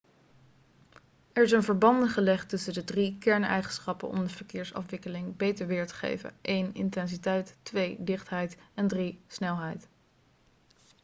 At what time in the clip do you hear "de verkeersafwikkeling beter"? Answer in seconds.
4.23-5.67